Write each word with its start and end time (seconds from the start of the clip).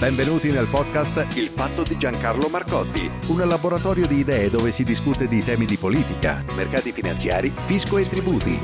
Benvenuti 0.00 0.50
nel 0.50 0.66
podcast 0.66 1.36
Il 1.36 1.48
fatto 1.48 1.82
di 1.82 1.98
Giancarlo 1.98 2.48
Marcotti, 2.48 3.06
un 3.26 3.46
laboratorio 3.46 4.06
di 4.06 4.20
idee 4.20 4.48
dove 4.48 4.70
si 4.70 4.82
discute 4.82 5.26
di 5.26 5.44
temi 5.44 5.66
di 5.66 5.76
politica, 5.76 6.42
mercati 6.56 6.90
finanziari, 6.90 7.50
fisco 7.50 7.98
e 7.98 8.08
tributi. 8.08 8.58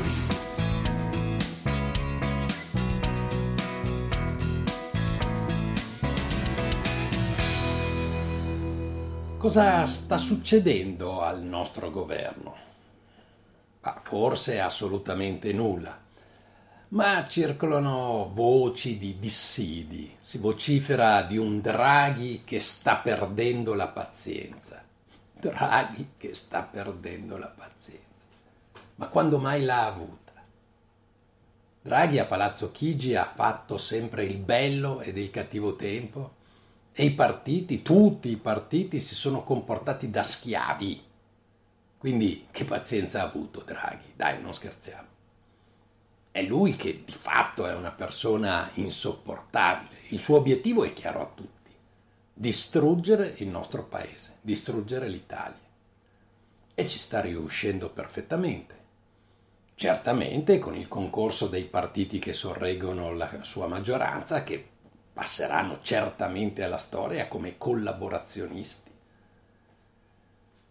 Cosa 9.37 9.84
sta 9.84 10.16
succedendo 10.16 11.21
al 11.21 11.42
nostro 11.42 11.90
governo? 11.90 12.56
Ah, 13.82 14.00
forse 14.03 14.58
assolutamente 14.58 15.53
nulla 15.53 16.05
ma 16.88 17.27
circolano 17.27 18.30
voci 18.32 18.96
di 18.96 19.18
dissidi, 19.18 20.16
si 20.23 20.38
vocifera 20.38 21.23
di 21.23 21.36
un 21.36 21.60
Draghi 21.60 22.42
che 22.44 22.60
sta 22.60 22.96
perdendo 22.96 23.74
la 23.74 23.88
pazienza. 23.88 24.84
Draghi 25.32 26.12
che 26.16 26.34
sta 26.34 26.62
perdendo 26.62 27.36
la 27.36 27.48
pazienza. 27.48 28.04
Ma 28.96 29.08
quando 29.08 29.38
mai 29.38 29.64
l'ha 29.64 29.84
avuta? 29.84 30.32
Draghi 31.82 32.18
a 32.20 32.24
Palazzo 32.24 32.70
Chigi 32.70 33.16
ha 33.16 33.32
fatto 33.34 33.78
sempre 33.78 34.24
il 34.24 34.38
bello 34.38 35.00
ed 35.00 35.16
il 35.16 35.30
cattivo 35.30 35.74
tempo 35.74 36.34
e 36.92 37.05
i 37.05 37.12
partiti, 37.12 37.82
tutti 37.82 38.30
i 38.30 38.36
partiti, 38.36 39.00
si 39.00 39.14
sono 39.14 39.42
comportati 39.42 40.08
da 40.08 40.22
schiavi. 40.22 41.05
Quindi 41.98 42.46
che 42.52 42.64
pazienza 42.64 43.22
ha 43.22 43.27
avuto 43.27 43.60
Draghi? 43.60 44.12
Dai, 44.14 44.41
non 44.41 44.55
scherziamo 44.55 45.14
è 46.36 46.42
lui 46.42 46.76
che 46.76 47.02
di 47.02 47.14
fatto 47.14 47.66
è 47.66 47.72
una 47.72 47.92
persona 47.92 48.68
insopportabile. 48.74 50.00
Il 50.08 50.20
suo 50.20 50.36
obiettivo 50.36 50.84
è 50.84 50.92
chiaro 50.92 51.22
a 51.22 51.30
tutti, 51.34 51.70
distruggere 52.30 53.32
il 53.38 53.48
nostro 53.48 53.84
paese, 53.84 54.36
distruggere 54.42 55.08
l'Italia. 55.08 55.64
E 56.74 56.88
ci 56.88 56.98
sta 56.98 57.22
riuscendo 57.22 57.88
perfettamente. 57.88 58.74
Certamente 59.77 60.58
con 60.58 60.77
il 60.77 60.88
concorso 60.88 61.46
dei 61.46 61.64
partiti 61.64 62.19
che 62.19 62.34
sorreggono 62.34 63.14
la 63.14 63.39
sua 63.41 63.66
maggioranza, 63.66 64.44
che 64.44 64.62
passeranno 65.14 65.78
certamente 65.80 66.62
alla 66.62 66.77
storia 66.77 67.28
come 67.28 67.56
collaborazionisti. 67.56 68.91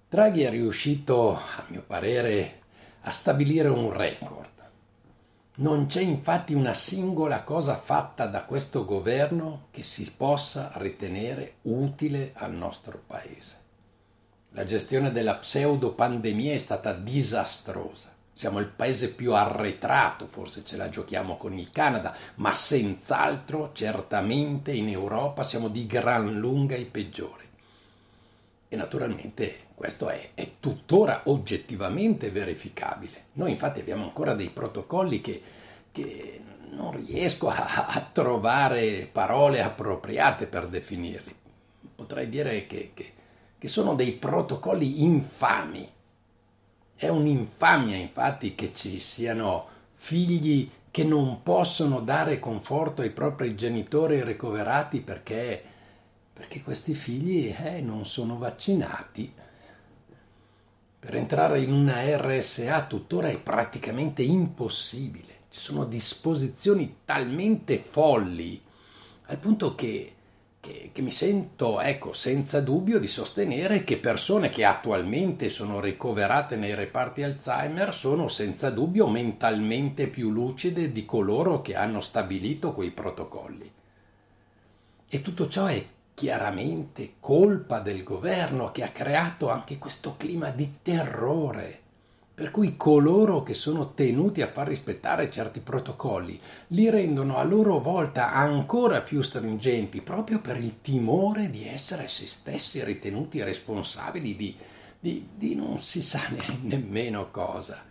Draghi 0.09 0.43
è 0.43 0.49
riuscito, 0.51 1.33
a 1.33 1.65
mio 1.69 1.81
parere, 1.81 2.61
a 3.01 3.09
stabilire 3.09 3.69
un 3.69 3.91
record 3.91 4.53
non 5.57 5.87
c'è 5.87 6.01
infatti 6.01 6.53
una 6.53 6.73
singola 6.73 7.43
cosa 7.43 7.75
fatta 7.75 8.25
da 8.25 8.43
questo 8.43 8.83
governo 8.83 9.67
che 9.71 9.83
si 9.83 10.13
possa 10.17 10.71
ritenere 10.75 11.55
utile 11.63 12.31
al 12.33 12.53
nostro 12.53 13.01
paese. 13.07 13.63
La 14.49 14.65
gestione 14.65 15.11
della 15.11 15.35
pseudo-pandemia 15.35 16.53
è 16.53 16.57
stata 16.57 16.91
disastrosa. 16.91 18.13
Siamo 18.33 18.59
il 18.59 18.67
paese 18.67 19.13
più 19.13 19.33
arretrato, 19.33 20.27
forse 20.27 20.65
ce 20.65 20.75
la 20.75 20.89
giochiamo 20.89 21.37
con 21.37 21.53
il 21.53 21.71
Canada, 21.71 22.13
ma 22.35 22.53
senz'altro, 22.53 23.71
certamente 23.71 24.73
in 24.73 24.89
Europa 24.89 25.43
siamo 25.43 25.69
di 25.69 25.85
gran 25.85 26.37
lunga 26.37 26.75
i 26.75 26.85
peggiori. 26.85 27.44
E 28.75 28.77
naturalmente 28.77 29.59
questo 29.73 30.09
è, 30.09 30.31
è, 30.33 30.49
tuttora 30.59 31.21
oggettivamente 31.25 32.29
verificabile. 32.29 33.27
Noi 33.33 33.51
infatti 33.51 33.79
abbiamo 33.79 34.03
ancora 34.03 34.33
dei 34.33 34.49
protocolli 34.49 35.21
che, 35.21 35.41
che 35.93 36.41
non 36.71 36.91
riesco 36.91 37.47
a, 37.47 37.87
a, 37.87 38.09
trovare 38.11 39.07
parole 39.09 39.61
appropriate 39.61 40.45
per 40.47 40.67
definirli. 40.67 41.33
Potrei 41.95 42.27
dire 42.27 42.67
che, 42.67 42.91
che, 42.93 43.13
che 43.57 43.67
sono 43.69 43.95
dei 43.95 44.11
protocolli 44.11 45.01
infami. 45.03 45.89
È 46.97 47.07
un'infamia 47.07 47.95
infatti 47.95 48.55
che 48.55 48.73
ci 48.75 48.99
siano 48.99 49.67
figli 49.93 50.69
che 50.91 51.05
non 51.05 51.43
possono 51.43 52.01
dare 52.01 52.39
conforto 52.39 53.01
ai 53.01 53.11
propri 53.11 53.55
genitori 53.55 54.21
ricoverati 54.21 54.99
perché 54.99 55.63
perché 56.35 56.61
questi 56.61 56.93
figli 56.95 57.55
eh, 57.57 57.79
non 57.79 58.05
sono 58.05 58.37
vaccinati. 58.37 59.31
Per 60.99 61.15
entrare 61.15 61.61
in 61.61 61.71
una 61.71 62.01
RSA 62.17 62.87
tuttora 62.87 63.29
è 63.29 63.39
praticamente 63.39 64.21
impossibile. 64.21 65.43
Ci 65.49 65.61
sono 65.61 65.85
disposizioni 65.85 66.97
talmente 67.05 67.77
folli 67.77 68.61
al 69.27 69.37
punto 69.37 69.75
che, 69.75 70.13
che, 70.59 70.89
che 70.91 71.01
mi 71.01 71.11
sento, 71.11 71.79
ecco, 71.79 72.11
senza 72.11 72.59
dubbio 72.59 72.99
di 72.99 73.07
sostenere 73.07 73.85
che 73.85 73.95
persone 73.95 74.49
che 74.49 74.65
attualmente 74.65 75.47
sono 75.47 75.79
ricoverate 75.79 76.57
nei 76.57 76.75
reparti 76.75 77.23
Alzheimer 77.23 77.93
sono 77.93 78.27
senza 78.27 78.69
dubbio 78.71 79.07
mentalmente 79.07 80.07
più 80.07 80.31
lucide 80.31 80.91
di 80.91 81.05
coloro 81.05 81.61
che 81.61 81.75
hanno 81.75 82.01
stabilito 82.01 82.73
quei 82.73 82.91
protocolli. 82.91 83.71
E 85.07 85.21
tutto 85.21 85.47
ciò 85.47 85.67
è 85.67 85.93
chiaramente 86.15 87.15
colpa 87.19 87.79
del 87.79 88.01
governo 88.01 88.71
che 88.71 88.83
ha 88.83 88.89
creato 88.89 89.49
anche 89.49 89.77
questo 89.77 90.15
clima 90.17 90.49
di 90.49 90.77
terrore. 90.81 91.81
Per 92.33 92.51
cui 92.51 92.75
coloro 92.77 93.43
che 93.43 93.53
sono 93.53 93.93
tenuti 93.93 94.41
a 94.41 94.47
far 94.47 94.67
rispettare 94.67 95.29
certi 95.29 95.59
protocolli 95.59 96.39
li 96.67 96.89
rendono 96.89 97.37
a 97.37 97.43
loro 97.43 97.79
volta 97.79 98.31
ancora 98.33 99.01
più 99.01 99.21
stringenti 99.21 100.01
proprio 100.01 100.39
per 100.39 100.57
il 100.57 100.81
timore 100.81 101.49
di 101.49 101.67
essere 101.67 102.07
se 102.07 102.27
stessi 102.27 102.83
ritenuti 102.83 103.43
responsabili 103.43 104.35
di, 104.35 104.55
di, 104.99 105.27
di 105.35 105.55
non 105.55 105.79
si 105.79 106.01
sa 106.01 106.21
nemmeno 106.61 107.29
cosa. 107.29 107.83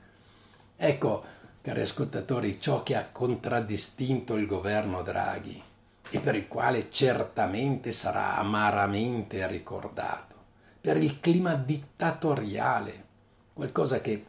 Ecco, 0.76 1.24
cari 1.60 1.80
ascoltatori, 1.82 2.58
ciò 2.60 2.82
che 2.82 2.96
ha 2.96 3.08
contraddistinto 3.10 4.36
il 4.36 4.46
governo 4.46 5.02
Draghi 5.02 5.62
e 6.10 6.18
per 6.20 6.34
il 6.34 6.48
quale 6.48 6.90
certamente 6.90 7.92
sarà 7.92 8.36
amaramente 8.36 9.46
ricordato, 9.46 10.34
per 10.80 10.96
il 10.96 11.20
clima 11.20 11.54
dittatoriale, 11.54 13.04
qualcosa 13.52 14.00
che 14.00 14.24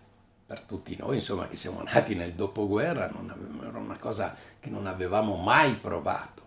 per 0.45 0.61
tutti 0.61 0.95
noi, 0.95 1.15
insomma, 1.15 1.47
che 1.47 1.55
siamo 1.55 1.81
nati 1.81 2.13
nel 2.13 2.33
dopoguerra, 2.33 3.09
era 3.09 3.77
una 3.77 3.97
cosa 3.97 4.35
che 4.59 4.69
non 4.69 4.85
avevamo 4.85 5.35
mai 5.37 5.75
provato. 5.75 6.43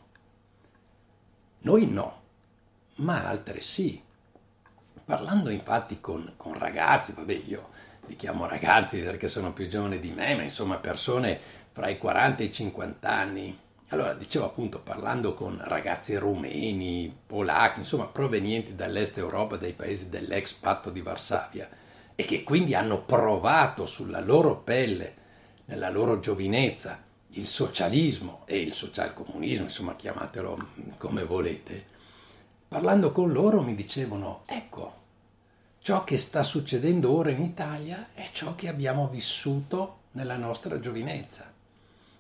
Noi 1.61 1.87
no, 1.87 2.23
ma 2.97 3.27
altre 3.27 3.61
sì. 3.61 4.01
Parlando 5.05 5.51
infatti 5.51 6.01
con, 6.01 6.35
con 6.37 6.57
ragazzi, 6.57 7.13
vabbè 7.13 7.33
io 7.47 7.69
li 8.07 8.17
chiamo 8.17 8.47
ragazzi 8.47 9.01
perché 9.01 9.29
sono 9.29 9.53
più 9.53 9.69
giovani 9.69 9.99
di 9.99 10.11
me, 10.11 10.35
ma 10.37 10.43
insomma 10.43 10.77
persone 10.77 11.39
fra 11.73 11.89
i 11.89 11.99
40 11.99 12.43
e 12.43 12.47
i 12.47 12.53
50 12.53 13.09
anni, 13.09 13.59
allora, 13.91 14.13
dicevo 14.13 14.45
appunto, 14.45 14.81
parlando 14.81 15.33
con 15.33 15.59
ragazzi 15.63 16.15
rumeni, 16.17 17.15
polacchi, 17.27 17.81
insomma, 17.81 18.05
provenienti 18.05 18.75
dall'est 18.75 19.17
Europa, 19.17 19.57
dai 19.57 19.73
paesi 19.73 20.11
dell'ex 20.11 20.53
patto 20.53 20.91
di 20.91 21.01
Varsavia, 21.01 21.69
e 22.15 22.25
che 22.25 22.43
quindi 22.43 22.75
hanno 22.75 23.01
provato 23.01 23.87
sulla 23.87 24.21
loro 24.21 24.57
pelle, 24.57 25.15
nella 25.67 25.89
loro 25.89 26.21
giovinezza, 26.21 27.03
il 27.33 27.47
socialismo 27.47 28.43
e 28.45 28.61
il 28.61 28.75
socialcomunismo, 28.75 29.65
insomma, 29.65 29.97
chiamatelo 29.97 30.69
come 30.99 31.25
volete, 31.25 31.87
parlando 32.69 33.11
con 33.11 33.33
loro 33.33 33.63
mi 33.63 33.75
dicevano, 33.75 34.43
ecco, 34.45 34.97
ciò 35.81 36.05
che 36.05 36.19
sta 36.19 36.43
succedendo 36.43 37.11
ora 37.11 37.31
in 37.31 37.43
Italia 37.43 38.09
è 38.13 38.29
ciò 38.33 38.55
che 38.55 38.69
abbiamo 38.69 39.09
vissuto 39.09 40.01
nella 40.13 40.37
nostra 40.37 40.79
giovinezza 40.79 41.57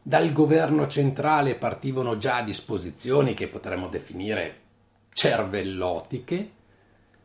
dal 0.09 0.33
governo 0.33 0.87
centrale 0.87 1.57
partivano 1.57 2.17
già 2.17 2.41
disposizioni 2.41 3.35
che 3.35 3.47
potremmo 3.47 3.89
definire 3.89 4.61
cervellotiche, 5.13 6.51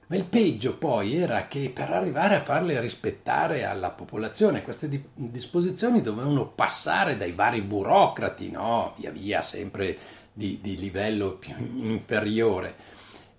ma 0.07 0.17
il 0.17 0.25
peggio 0.25 0.75
poi 0.75 1.15
era 1.15 1.47
che 1.47 1.71
per 1.73 1.91
arrivare 1.91 2.35
a 2.35 2.41
farle 2.41 2.81
rispettare 2.81 3.63
alla 3.63 3.91
popolazione 3.91 4.63
queste 4.63 4.89
di- 4.89 5.01
disposizioni 5.13 6.01
dovevano 6.01 6.45
passare 6.45 7.15
dai 7.15 7.31
vari 7.31 7.61
burocrati, 7.61 8.51
no? 8.51 8.95
via 8.97 9.11
via 9.11 9.41
sempre 9.41 9.97
di, 10.33 10.59
di 10.61 10.75
livello 10.75 11.37
più 11.37 11.55
inferiore. 11.57 12.75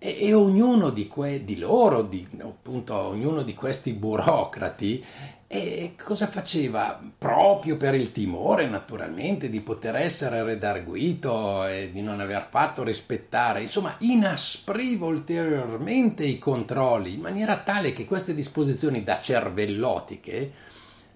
E, 0.04 0.18
e 0.20 0.34
ognuno 0.34 0.90
di, 0.90 1.08
que- 1.08 1.46
di 1.46 1.56
loro, 1.56 2.02
di, 2.02 2.28
appunto, 2.40 2.94
ognuno 2.94 3.42
di 3.42 3.54
questi 3.54 3.94
burocrati 3.94 5.02
e 5.46 5.94
cosa 5.96 6.26
faceva? 6.26 7.00
Proprio 7.16 7.78
per 7.78 7.94
il 7.94 8.12
timore, 8.12 8.66
naturalmente, 8.66 9.48
di 9.48 9.60
poter 9.60 9.96
essere 9.96 10.42
redarguito 10.42 11.66
e 11.66 11.90
di 11.90 12.02
non 12.02 12.20
aver 12.20 12.48
fatto 12.50 12.82
rispettare, 12.82 13.62
insomma, 13.62 13.94
inaspriva 14.00 15.06
ulteriormente 15.06 16.24
i 16.26 16.38
controlli 16.38 17.14
in 17.14 17.20
maniera 17.20 17.56
tale 17.60 17.94
che 17.94 18.04
queste 18.04 18.34
disposizioni 18.34 19.04
da 19.04 19.22
cervellotiche 19.22 20.52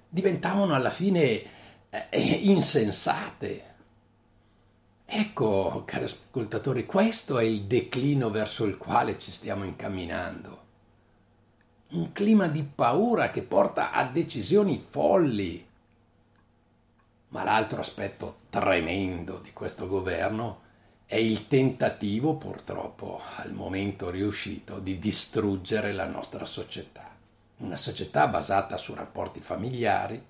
diventavano 0.08 0.74
alla 0.74 0.88
fine 0.88 1.42
eh, 1.90 2.08
insensate. 2.40 3.67
Ecco, 5.10 5.84
cari 5.86 6.04
ascoltatori, 6.04 6.84
questo 6.84 7.38
è 7.38 7.42
il 7.42 7.62
declino 7.62 8.28
verso 8.28 8.66
il 8.66 8.76
quale 8.76 9.18
ci 9.18 9.30
stiamo 9.30 9.64
incamminando. 9.64 10.66
Un 11.92 12.12
clima 12.12 12.46
di 12.46 12.62
paura 12.62 13.30
che 13.30 13.40
porta 13.40 13.92
a 13.92 14.04
decisioni 14.04 14.84
folli. 14.90 15.66
Ma 17.28 17.42
l'altro 17.42 17.80
aspetto 17.80 18.40
tremendo 18.50 19.38
di 19.38 19.50
questo 19.54 19.88
governo 19.88 20.60
è 21.06 21.16
il 21.16 21.48
tentativo, 21.48 22.34
purtroppo 22.34 23.22
al 23.36 23.52
momento 23.52 24.10
riuscito, 24.10 24.78
di 24.78 24.98
distruggere 24.98 25.92
la 25.92 26.06
nostra 26.06 26.44
società. 26.44 27.16
Una 27.56 27.78
società 27.78 28.26
basata 28.26 28.76
su 28.76 28.92
rapporti 28.92 29.40
familiari, 29.40 30.22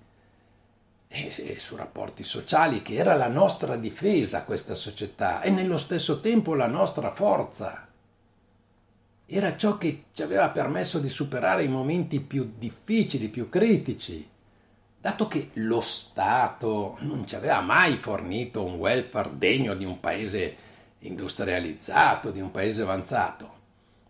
e, 1.11 1.57
su 1.57 1.75
rapporti 1.75 2.23
sociali, 2.23 2.83
che 2.83 2.93
era 2.93 3.15
la 3.15 3.27
nostra 3.27 3.75
difesa 3.75 4.43
questa 4.43 4.75
società 4.75 5.41
e 5.41 5.49
nello 5.49 5.77
stesso 5.77 6.21
tempo 6.21 6.53
la 6.53 6.67
nostra 6.67 7.11
forza. 7.11 7.87
Era 9.25 9.57
ciò 9.57 9.77
che 9.77 10.03
ci 10.13 10.21
aveva 10.21 10.49
permesso 10.49 10.99
di 10.99 11.09
superare 11.09 11.63
i 11.63 11.67
momenti 11.67 12.19
più 12.19 12.53
difficili, 12.57 13.27
più 13.27 13.49
critici, 13.49 14.27
dato 15.01 15.27
che 15.27 15.49
lo 15.53 15.81
Stato 15.81 16.97
non 16.99 17.25
ci 17.25 17.35
aveva 17.35 17.61
mai 17.61 17.97
fornito 17.97 18.63
un 18.63 18.75
welfare 18.75 19.31
degno 19.33 19.73
di 19.73 19.85
un 19.85 19.99
paese 19.99 20.55
industrializzato, 20.99 22.29
di 22.29 22.39
un 22.39 22.51
paese 22.51 22.83
avanzato. 22.83 23.58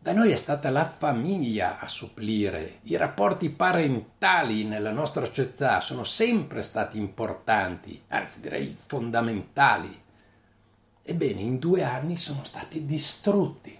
Da 0.02 0.14
noi 0.14 0.32
è 0.32 0.38
stata 0.38 0.70
la 0.70 0.86
famiglia 0.86 1.78
a 1.78 1.88
supplire, 1.90 2.80
i 2.84 2.96
rapporti 2.96 3.50
parentali 3.50 4.64
nella 4.64 4.92
nostra 4.92 5.26
società 5.26 5.82
sono 5.82 6.06
sempre 6.06 6.62
stati 6.62 6.98
importanti, 6.98 8.04
anzi 8.08 8.40
direi 8.40 8.78
fondamentali. 8.86 9.94
Ebbene, 11.04 11.42
in 11.42 11.60
due 11.60 11.84
anni 11.84 12.16
sono 12.16 12.46
stati 12.46 12.86
distrutti, 12.86 13.78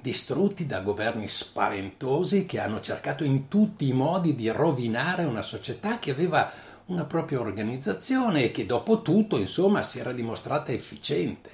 distrutti 0.00 0.66
da 0.66 0.80
governi 0.80 1.28
spaventosi 1.28 2.44
che 2.44 2.58
hanno 2.58 2.80
cercato 2.80 3.22
in 3.22 3.46
tutti 3.46 3.86
i 3.86 3.92
modi 3.92 4.34
di 4.34 4.48
rovinare 4.48 5.22
una 5.22 5.42
società 5.42 6.00
che 6.00 6.10
aveva 6.10 6.50
una 6.86 7.04
propria 7.04 7.38
organizzazione 7.38 8.42
e 8.42 8.50
che 8.50 8.66
dopo 8.66 9.02
tutto, 9.02 9.38
insomma, 9.38 9.84
si 9.84 10.00
era 10.00 10.10
dimostrata 10.10 10.72
efficiente. 10.72 11.50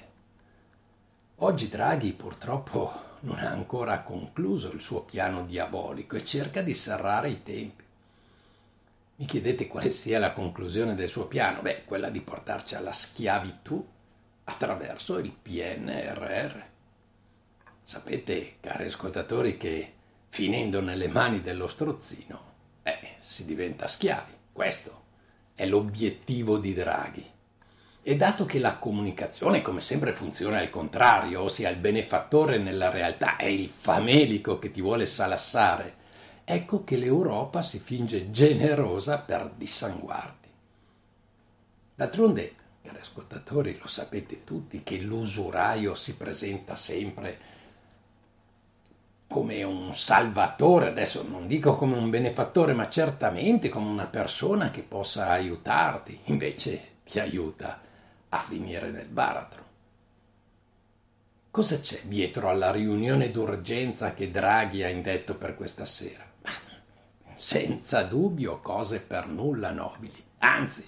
Oggi 1.35 1.69
Draghi 1.69 2.13
purtroppo 2.13 3.05
non 3.21 3.37
ha 3.39 3.49
ancora 3.49 4.01
concluso 4.01 4.71
il 4.71 4.81
suo 4.81 5.01
piano 5.01 5.45
diabolico 5.45 6.15
e 6.15 6.25
cerca 6.25 6.61
di 6.61 6.73
serrare 6.73 7.29
i 7.29 7.43
tempi. 7.43 7.83
Mi 9.15 9.25
chiedete 9.25 9.67
quale 9.67 9.91
sia 9.91 10.19
la 10.19 10.31
conclusione 10.31 10.93
del 10.93 11.09
suo 11.09 11.25
piano? 11.25 11.61
Beh, 11.61 11.85
quella 11.85 12.09
di 12.09 12.21
portarci 12.21 12.75
alla 12.75 12.91
schiavitù 12.93 13.85
attraverso 14.43 15.17
il 15.17 15.31
PNRR. 15.31 16.61
Sapete, 17.83 18.57
cari 18.59 18.85
ascoltatori, 18.85 19.57
che 19.57 19.93
finendo 20.29 20.81
nelle 20.81 21.07
mani 21.07 21.41
dello 21.41 21.67
strozzino, 21.67 22.53
eh, 22.83 23.15
si 23.25 23.45
diventa 23.45 23.87
schiavi. 23.87 24.33
Questo 24.51 25.05
è 25.55 25.65
l'obiettivo 25.65 26.57
di 26.59 26.73
Draghi. 26.73 27.25
E 28.09 28.15
dato 28.15 28.45
che 28.45 28.59
la 28.59 28.77
comunicazione, 28.77 29.61
come 29.61 29.81
sempre, 29.81 30.13
funziona 30.13 30.59
al 30.59 30.69
contrario, 30.69 31.41
ossia 31.41 31.67
il 31.67 31.75
benefattore 31.75 32.57
nella 32.57 32.89
realtà 32.89 33.35
è 33.35 33.47
il 33.47 33.67
famelico 33.67 34.59
che 34.59 34.71
ti 34.71 34.79
vuole 34.79 35.05
salassare, 35.05 35.93
ecco 36.45 36.85
che 36.85 36.95
l'Europa 36.95 37.61
si 37.61 37.79
finge 37.79 38.31
generosa 38.31 39.17
per 39.17 39.51
dissanguarti. 39.57 40.47
D'altronde, 41.95 42.55
cari 42.81 42.99
ascoltatori, 43.01 43.77
lo 43.77 43.87
sapete 43.87 44.45
tutti 44.45 44.83
che 44.83 44.99
l'usuraio 44.99 45.93
si 45.93 46.15
presenta 46.15 46.77
sempre 46.77 47.39
come 49.27 49.63
un 49.63 49.93
salvatore, 49.93 50.87
adesso 50.87 51.27
non 51.27 51.45
dico 51.45 51.75
come 51.75 51.97
un 51.97 52.09
benefattore, 52.09 52.71
ma 52.71 52.89
certamente 52.89 53.67
come 53.67 53.89
una 53.89 54.05
persona 54.05 54.71
che 54.71 54.83
possa 54.83 55.27
aiutarti, 55.27 56.21
invece 56.27 56.99
ti 57.03 57.19
aiuta 57.19 57.81
a 58.29 58.39
finire 58.39 58.89
nel 58.89 59.07
baratro. 59.07 59.65
Cosa 61.49 61.79
c'è 61.79 62.01
dietro 62.03 62.49
alla 62.49 62.71
riunione 62.71 63.31
d'urgenza 63.31 64.13
che 64.13 64.29
Draghi 64.29 64.83
ha 64.83 64.89
indetto 64.89 65.35
per 65.35 65.55
questa 65.55 65.85
sera? 65.85 66.25
Senza 67.35 68.03
dubbio 68.03 68.59
cose 68.59 68.99
per 68.99 69.27
nulla 69.27 69.71
nobili. 69.71 70.23
Anzi, 70.39 70.85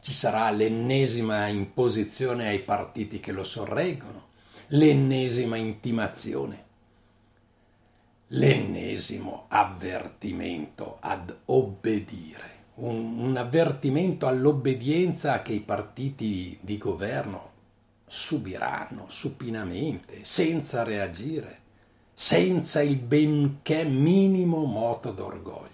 ci 0.00 0.12
sarà 0.12 0.50
l'ennesima 0.50 1.46
imposizione 1.46 2.48
ai 2.48 2.60
partiti 2.60 3.20
che 3.20 3.32
lo 3.32 3.44
sorreggono, 3.44 4.28
l'ennesima 4.68 5.56
intimazione, 5.56 6.64
l'ennesimo 8.28 9.46
avvertimento 9.48 10.96
ad 11.00 11.34
obbedire 11.46 12.51
un, 12.74 13.18
un 13.18 13.36
avvertimento 13.36 14.26
all'obbedienza 14.26 15.42
che 15.42 15.52
i 15.52 15.60
partiti 15.60 16.58
di 16.60 16.78
governo 16.78 17.50
subiranno 18.06 19.06
supinamente, 19.08 20.24
senza 20.24 20.82
reagire, 20.82 21.60
senza 22.14 22.82
il 22.82 22.96
benché 22.96 23.84
minimo 23.84 24.64
moto 24.64 25.12
d'orgoglio. 25.12 25.70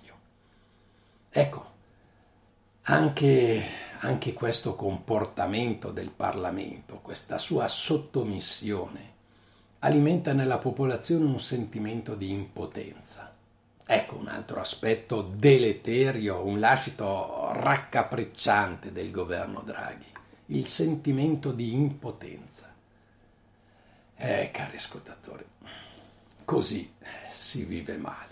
Ecco, 1.31 1.67
anche, 2.83 3.63
anche 4.01 4.33
questo 4.33 4.75
comportamento 4.75 5.91
del 5.91 6.11
Parlamento, 6.11 7.01
questa 7.03 7.39
sua 7.39 7.69
sottomissione, 7.69 9.17
alimenta 9.81 10.33
nella 10.33 10.59
popolazione 10.59 11.25
un 11.25 11.41
sentimento 11.41 12.15
di 12.15 12.31
impotenza. 12.31 13.37
Ecco 13.91 14.17
un 14.17 14.29
altro 14.29 14.61
aspetto 14.61 15.23
deleterio, 15.23 16.45
un 16.45 16.61
lascito 16.61 17.49
raccapricciante 17.55 18.93
del 18.93 19.11
governo 19.11 19.63
Draghi, 19.63 20.05
il 20.49 20.67
sentimento 20.67 21.53
di 21.53 21.73
impotenza. 21.73 22.71
Eh, 24.15 24.51
cari 24.53 24.77
ascoltatori, 24.77 25.43
così 26.45 26.93
si 27.35 27.65
vive 27.65 27.97
male. 27.97 28.28